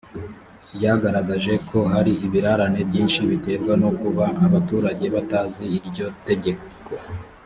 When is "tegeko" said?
6.27-6.63